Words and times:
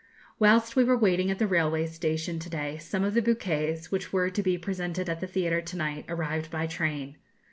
Whilst 0.39 0.75
we 0.75 0.83
were 0.83 0.97
waiting 0.97 1.29
at 1.29 1.37
the 1.37 1.45
railway 1.45 1.85
station 1.85 2.39
to 2.39 2.49
day, 2.49 2.79
some 2.79 3.03
of 3.03 3.13
the 3.13 3.21
bouquets, 3.21 3.91
which 3.91 4.11
were 4.11 4.31
to 4.31 4.41
be 4.41 4.57
presented 4.57 5.07
at 5.07 5.19
the 5.19 5.27
theatre 5.27 5.61
to 5.61 5.77
night, 5.77 6.05
arrived 6.09 6.49
by 6.49 6.65
train. 6.65 7.17